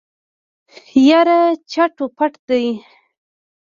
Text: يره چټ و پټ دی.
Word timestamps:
يره 1.07 1.39
چټ 1.71 1.93
و 2.01 2.05
پټ 2.17 2.33
دی. 2.47 2.63